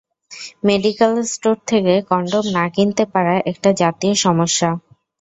[0.63, 4.69] Medical store থেকে condom না কিনতে পারা, একটা জাতীয় সমস্যা।